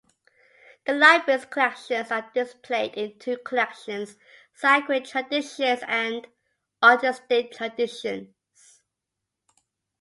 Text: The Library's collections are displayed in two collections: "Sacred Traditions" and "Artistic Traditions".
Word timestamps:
The 0.87 0.93
Library's 0.93 1.45
collections 1.45 2.09
are 2.09 2.27
displayed 2.33 2.95
in 2.95 3.19
two 3.19 3.37
collections: 3.37 4.17
"Sacred 4.51 5.05
Traditions" 5.05 5.81
and 5.87 6.25
"Artistic 6.81 7.51
Traditions". 7.51 8.81